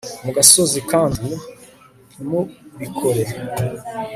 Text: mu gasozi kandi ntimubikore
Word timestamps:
mu 0.23 0.31
gasozi 0.37 0.79
kandi 0.91 1.29
ntimubikore 2.11 3.23